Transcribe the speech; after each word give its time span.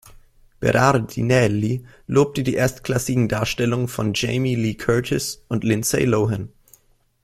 Berardinelli 0.59 1.85
lobte 2.07 2.41
die 2.41 2.55
„erstklassigen“ 2.55 3.29
Darstellungen 3.29 3.87
von 3.87 4.13
Jamie 4.15 4.55
Lee 4.55 4.73
Curtis 4.73 5.43
und 5.47 5.63
Lindsay 5.63 6.05
Lohan. 6.05 6.49